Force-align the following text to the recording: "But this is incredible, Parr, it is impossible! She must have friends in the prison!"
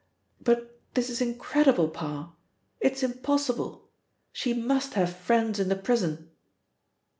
"But 0.41 0.79
this 0.95 1.11
is 1.11 1.21
incredible, 1.21 1.87
Parr, 1.87 2.33
it 2.79 2.93
is 2.93 3.03
impossible! 3.03 3.91
She 4.33 4.51
must 4.51 4.95
have 4.95 5.15
friends 5.15 5.59
in 5.59 5.69
the 5.69 5.75
prison!" 5.75 6.31